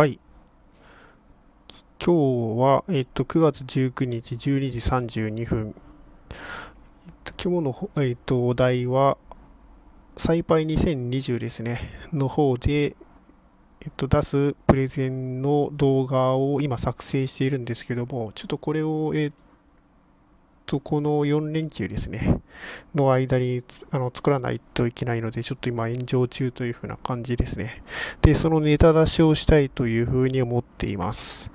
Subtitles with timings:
[0.00, 0.18] はい。
[2.02, 5.74] 今日は、えっと、9月19日12時32分。
[6.30, 6.36] えっ
[7.22, 9.18] と、今日の、えっと、お題は、
[10.16, 12.96] サイパイ2020ですね、の方で、
[13.82, 19.32] えっと、出すプレゼンの動画を今作成しているんですけども、ちょっとこれを、えっ
[20.70, 22.40] と、この4連休ですね、
[22.94, 27.82] の間にあの作らないといけないので、ちょっと今炎上中という風な感じですね。
[28.22, 31.50] で、そのネタ出しをしたいという風に思っています。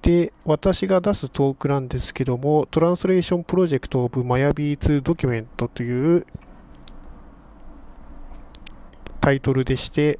[0.00, 6.26] で、私が出すトークなんですけども、トランスレーションプロジェクトオブマヤビー2ドキュメントという
[9.20, 10.18] タイトルでして、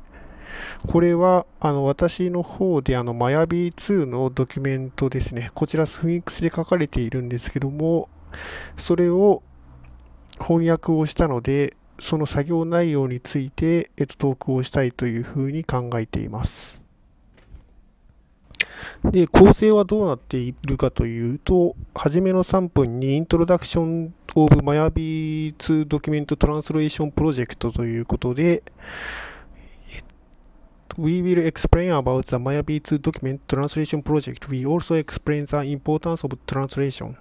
[0.87, 5.51] これはあの私の方であのマヤビー2のドキュメントですね。
[5.55, 8.11] こちらスフィンクスで書かれているんですけども、
[8.77, 9.43] それを
[10.41, 16.81] 翻訳をしたので、その作業内容について、えっと、トークをしたいというふうに考えています。
[19.05, 28.63] で、構成はどうなっているかというと、初めの3分に Introduction of Mayavi 2 Document Translation Project ということで、
[30.97, 34.49] We will explain about the Mayavi 2 Document Translation Project.
[34.49, 37.17] We also explain the importance of translation.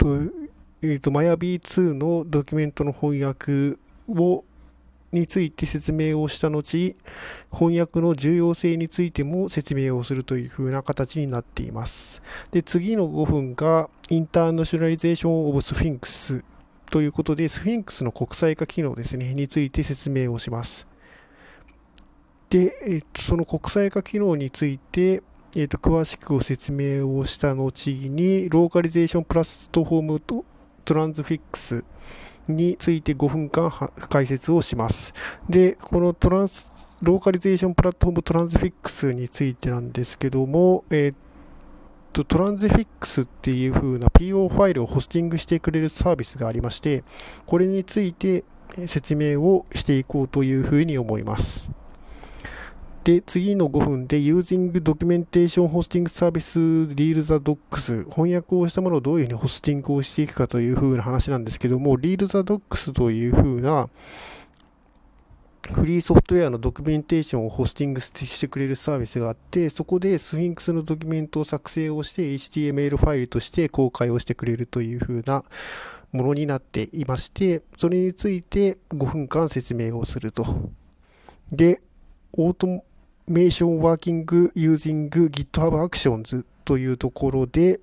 [0.00, 0.50] と
[0.82, 3.76] えーと、マヤ B2 のドキュメントの翻訳
[4.08, 4.44] を
[5.12, 6.96] について説明をした後、
[7.52, 12.22] 翻訳の重要性についても説明をするというふうな形になっています。
[12.50, 16.44] で、次の5分がインターナショナリゼーションオブスフィンクス
[16.90, 20.86] ということで、スフィンクスの国際化機能ですね、について説明をします。
[22.48, 25.22] で、えー、その国際化機能について、
[25.56, 30.44] えーと、詳しく説明をした後に、 Localization Platform と
[30.84, 31.82] Transifex
[32.46, 33.70] について5分間
[34.08, 35.12] 解説をします。
[35.48, 41.14] で、このトランス、ローカリゼーションプラットフォームトランスフィックスについてなんですけども、えー
[42.12, 47.02] と、トランスフィックスっていう風な PO ファイルをホスティングしてくれるサービスがありまして、
[47.46, 48.44] これについて
[48.86, 51.79] 説明をしていこうというふうに思います。
[53.04, 63.88] で、次の5分で Using Documentation Hosting Service Real the Docs 翻訳をしたものをどういうふうにホスティングをしていくかというふうな話なんですけども、Real the Docs というふうな
[65.72, 75.42] フリーソフトウェアのドキュメンテーションをホスティングしてくれるサービスがあって、そこでスフィンクスのドキュメントを作成をして HTML ファイルとして公開をしてくれるというふうな
[76.12, 80.70] ものになっていまして、それについて5分間説明をすると。
[81.52, 81.80] で、
[82.32, 87.78] Automation working using GitHub Actions というところで、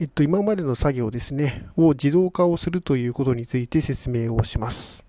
[0.00, 5.04] えっと、今までの作業ですね、を自動化をするということについて説明をします。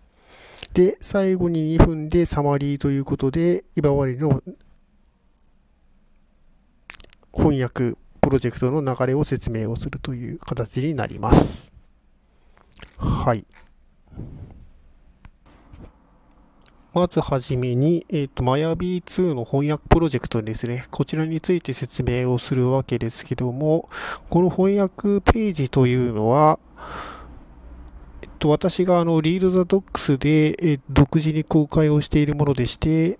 [0.75, 4.43] で、最後に2分でサマリーということで、今までの
[7.33, 11.73] 翻訳プロジェクトの流れを説明をするという形になります。
[12.99, 13.47] はい。
[16.95, 20.85] まずはじめに、えっ、ー、と、マヤビー2の翻訳プロジェクトですね。
[20.91, 23.89] こちらについて説明をするわけですけども、
[24.29, 26.57] この翻訳ページというのは、
[28.21, 33.19] えっと、私があの、リードザドックスで、え独自に公開をしているものでして、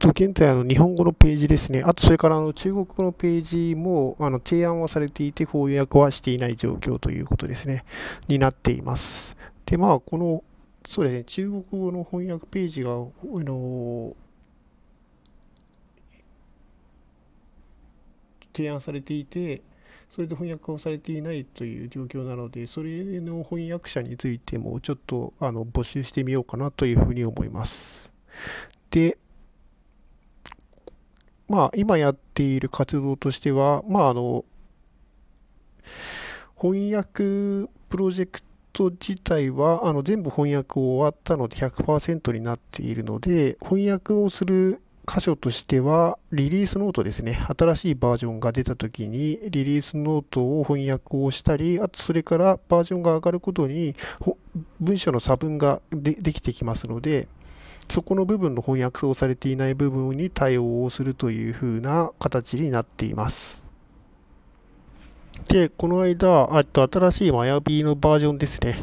[0.00, 1.84] と現在あの日本語のページですね。
[1.84, 7.84] あとそれからあの中国語のページもあの提案はされていて翻訳はしていない状況ということですね。
[8.26, 9.36] になっています。
[9.66, 10.42] で、まあこの
[10.88, 14.16] そうですね、中国語の翻訳ページが、あの
[18.54, 19.62] 提案されていて、
[20.08, 28.12] それで翻訳をされていないという状況なので、それの翻訳者についてもちょっとあの募集してみようかなというふうに思います。
[28.90, 29.18] で、
[31.48, 34.44] まあ、今やっている活動としては、まあ、あの、
[36.60, 38.46] 翻訳プロジェクト
[38.76, 47.46] ト自体はあの全部翻訳を終わったので100%になっているので、翻訳をする箇所としては、リリースノートですね。
[47.56, 53.94] 新しいバージョンが出た時に、リリースノートを翻訳をしたり、あとそれからバージョンが上がることに、
[54.78, 57.28] 文章の差分がでできてきますので、
[57.88, 63.65] そこの部分の翻訳をされていない部分に対応をするというふうな形になっています。
[65.48, 68.76] で、この間、あと新しいマヤビーのバージョンですね。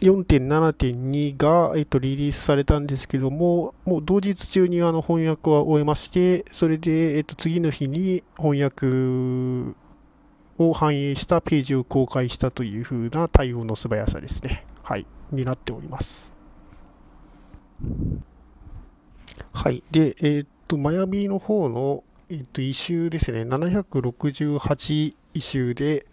[0.00, 9.74] 4.7.2が、えっと、リリースされたんですけども、もう同日中にあの翻訳は終えまして、それで、えっと、次の日に翻訳
[10.58, 14.64] を反映したページを公開したというふうな対応の素早さですね。
[14.82, 16.34] はい、になっております。
[19.52, 19.82] はい。
[19.90, 23.42] で、え、っと、マヤビの方の、え、っと、異臭ですね。
[23.42, 26.06] 768異臭で、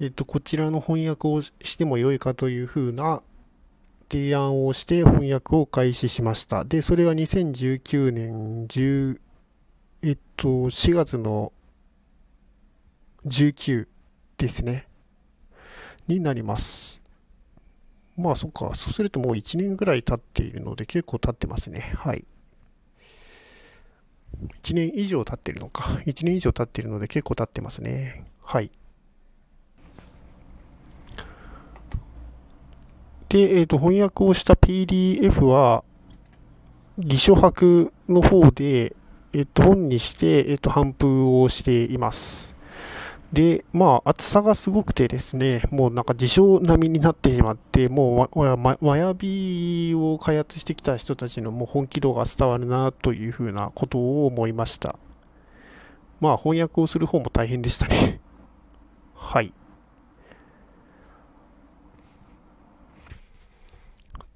[0.00, 3.20] えっと、こちらの翻訳をしても良いかというふうな
[4.08, 6.64] 提案をして翻訳を開始しました。
[6.64, 9.18] で、それが2019年10、
[10.02, 11.52] えっと、4月の
[13.26, 13.88] 19
[14.38, 14.86] ですね。
[16.06, 17.00] になります。
[18.16, 18.72] まあ、そっか。
[18.76, 21.92] そうするともう1年ぐらい経っているので、結構経ってますね。
[21.96, 22.24] はい。
[24.62, 26.00] 1年以上経ってるのか。
[26.06, 28.24] 1年以上経ってるので結構経ってますね。
[28.42, 28.70] はい。
[33.28, 35.84] で、えっ、ー、と、翻訳をした PDF は、
[36.98, 38.96] 偽書博の方で、
[39.32, 42.55] えっ、ー、と、本にして、えっ、ー、と、反封をしています。
[43.32, 54.96] で、まあ、厚さがすごくてですね、もうなんか自称並みになってしまって、もうわ、ま、マヤビを開発してきた人たちのもう本気度が伝わるなというふうなことを思いました。
[56.20, 58.20] まあ、翻訳をする方も大変でしたね。
[59.14, 59.52] はい。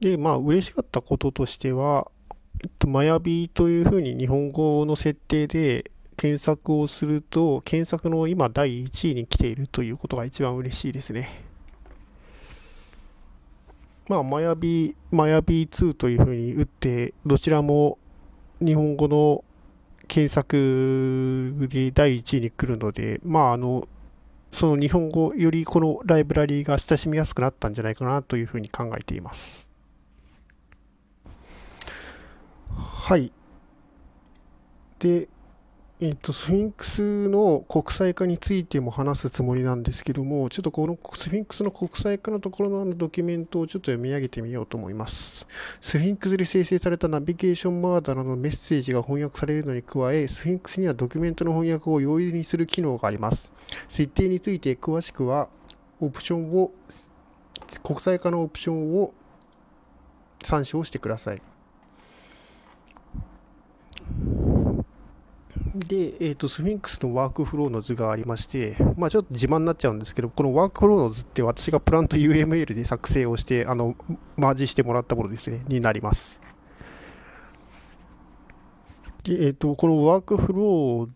[0.00, 2.10] で、まあ、嬉しかったこととしては、
[2.62, 11.46] えっと、マヤビというふうに日本語の設定で検索をすると、検索の今第1位に来ているということが一番嬉しいですね。
[14.06, 17.96] まあ、マヤビ、マヤビ2というふうに打って、どちらも
[18.60, 19.42] 日本語の
[20.08, 23.88] 検索で第1位に来るので、まあ、あの、
[24.52, 29.70] その日本語よりこのライブラリーが親しみやすくなったんじゃないかなというふうに考えています。
[32.68, 33.32] はい。
[34.98, 35.30] で、
[36.02, 45.46] えっと、スフィンクスの国際化についても話すつもりなんですけども、ちょっとこのスフィンクスの国際化のところのドキュメントをちょっと読み上げてみようと思います。
[45.82, 53.52] スフィンクスで生成されたナビゲーションバーのメッセージが翻訳されるのに加え、スフィンクスにはドキュメントの翻訳を容易にする機能があります。
[53.86, 55.50] 設定について詳しくは、
[56.00, 56.72] オプションを、
[57.82, 59.12] 国際化のオプションを
[60.42, 61.42] 参照してください。
[65.80, 73.96] で、えーと、スフィンクスのワークフローの図がありまして、まあ、ちょっと自慢になっちゃうんですけど、このワークフローの図って私がプラント UML で作成をして、あの
[74.36, 76.40] マージしてもらったものですね、になります。
[79.24, 81.08] で、えーと、このワークフロー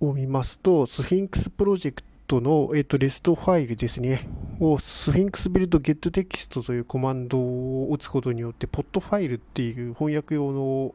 [0.00, 4.20] を見ますと、スフィンクスプロジェクトの、えーと、 reST ファイルですね、
[4.60, 10.94] を sphinx-build gettext というコマンドを打つことによって、 pot ファイルっていう翻訳用の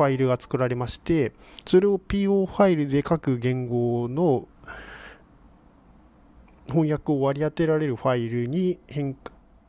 [0.00, 1.34] ファイルが作られまして、
[1.66, 4.48] それを PO ファイルで各言語の
[6.68, 9.14] 翻訳を割り当てられるファイルに変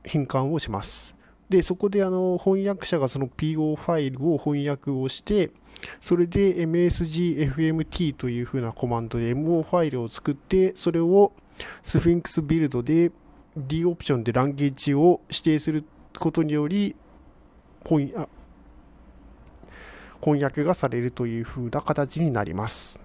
[0.05, 1.17] 換をします。
[1.49, 5.51] で、そこであの翻訳者がその PO ファイルを翻訳をして、
[5.99, 11.33] それで MSGFMT というふうなコマンドで MO ファイルを作って、それを
[11.83, 13.11] スフィンクスビルドで
[13.57, 15.83] D オプションでランゲージを指定する
[16.17, 16.95] ことにより、
[17.83, 18.13] 翻
[20.21, 23.01] 翻訳がされるという風な形になります。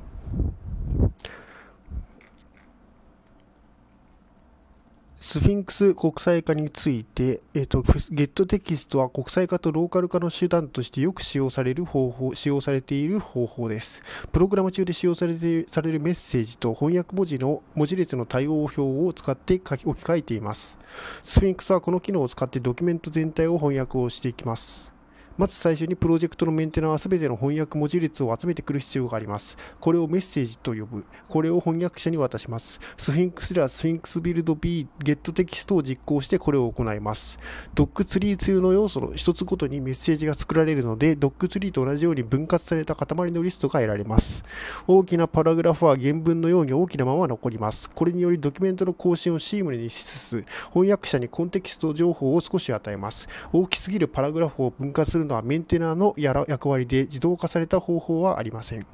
[5.18, 14.02] スフィンクス国際化について、えーと、 gettext は国際化とローカル化の手段としてよく使用される方法、使用されている方法です。
[14.30, 20.78] プログラム中で使用されてされるメッセージと翻訳文字の文字列の対応表を使って書き置き換えています。
[21.22, 24.95] スフィンクスはこの機能を使ってドキュメント全体を翻訳をしていきます。
[25.38, 29.56] まず最初にプロジェクトのメンテナーは全ての翻訳文字列を集めてくる必要があります。
[29.80, 31.04] これをメッセージと呼ぶ。
[31.28, 32.80] これを翻訳者に渡します。
[32.96, 37.38] スフィンクスではスフィンクスビルド B ゲットテキストを実行してこれを行います。
[37.74, 44.42] toctree の要素の一つごとにメッセージが作られるので、 toctree と同じように分割された塊のリストが得られます。
[44.86, 47.90] 大きなパラグラフは原文のように大きなまま残ります。
[47.90, 53.28] これによりドキュメントの更新をシームにしつつ、翻訳者にコンテキスト情報を少し与えます。
[53.52, 58.86] 大きすぎるパラグラフを分割するのはメンテナーのの役割で自動化された方法はありません。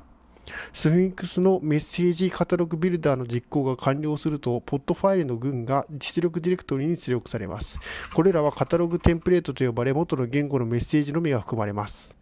[0.72, 7.78] スフィンクスのメッセージカタログビルダーの実行が完了すると、 pot ファイルの群が出力ディレクトリに出力されます。
[8.14, 12.16] これらはカタログテンプレートと呼ばれ、元の言語のメッセージのみが含まれます。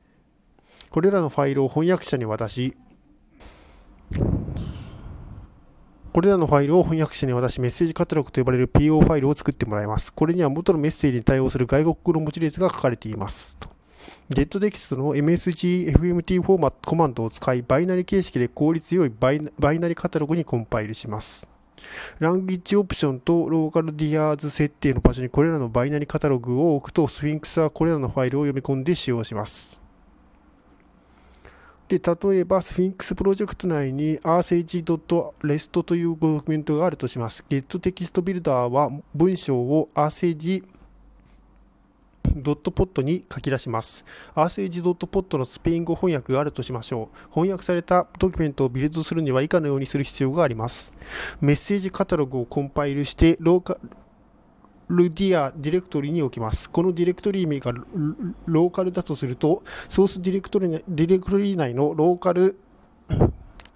[0.90, 2.76] これらのファイルを翻訳者に渡し、
[6.12, 10.12] これらのファイルを翻訳者に渡し、メッセージカタログと呼ばれる PO ファイルを作ってもらいます。
[10.12, 13.56] これには元のメッセージに対応する外国語の文字列が書かれています。
[14.28, 21.48] ゲットテキストの MSGFMT フォーマットコマンドを使い、バイナリ形式で効率よいバイバイナリカタログにコンパイルします。
[22.18, 29.80] language オプションと locale_dirs 設定の場所にこれらのバイナリカタログを置くと、スフィンクスはこれらのファイルを読み込んで使用します。
[31.88, 37.44] で、例えば、スフィンクスプロジェクト内に usage.rst というドキュメントがあるとします。
[37.48, 40.64] Get テキストビルダーは文章を RSAG
[42.34, 44.04] ドットポットに書き出します。
[44.34, 47.30] usage dot pot のスペイン語翻訳があるとしましょう。
[47.30, 50.92] 翻訳されたドキュメントをビルドするには以下のようにする必要があります。
[51.40, 53.78] メッセージカタログをコンパイルしてローカ
[54.88, 56.68] ルディアディレクトリに置きます。
[56.68, 62.58] このディレクトリ名がローカルだとすると、ソースディレクトリディレクトリ内のローカル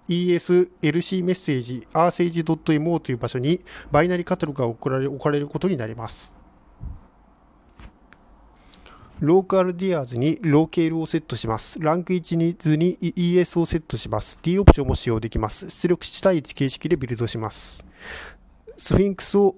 [0.09, 6.44] ESLC メッセージ rsage.mo という場所にバイナリカタログが送られ置かれることになります。
[9.25, 11.81] ローカルディアーズにローケールをセットします。
[11.81, 14.39] ランク1に図に ES をセットします。
[14.43, 15.71] D オプションも使用できます。
[15.71, 17.83] 出力したい形式でビルドします。
[18.77, 19.57] スフィンクスを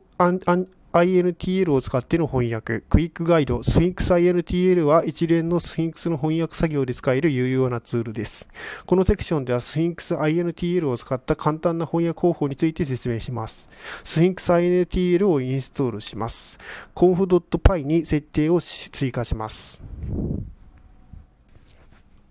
[0.97, 8.49] INTL を使っての翻訳、クイックガイド、スフィンクス INTL は一連のスフィンクスの翻訳作業で使える有用なツールです。
[8.87, 13.69] このセクションではスフィンクス INTL を使った簡単な翻訳方法について説明します。
[14.05, 16.59] スフィンクス INTL をインストールします。
[16.95, 19.83] conf.py に設定を追加します。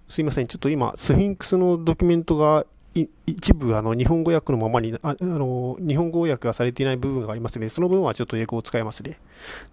[0.07, 0.47] すいません。
[0.47, 9.19] ちょっと今、スフィンクスのドキュメントが一部あの日本語訳のままにああの日本語訳がされていない部分がありますので、その部分はちょっと英語を使いますね。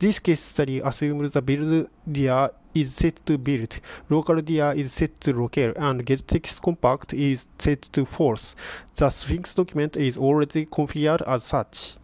[0.00, 5.12] This case study assumes the build dia is set to build, local dia is set
[5.21, 8.57] to locale, and get text compact is set to false.
[8.97, 11.99] The Sphinx document is already configured as such.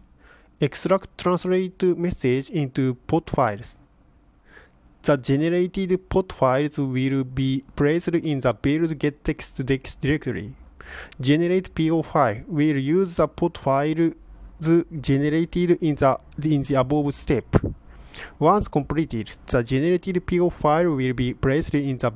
[0.61, 3.75] Extract translate message into pot files.
[5.01, 9.65] The generated pot files will be placed in the build get text
[10.01, 10.53] directory.
[11.19, 14.11] Generate PO file will use the pot file
[15.01, 17.45] generated in the, in the above step.
[18.37, 22.07] Once completed, the generated PO file will be placed in the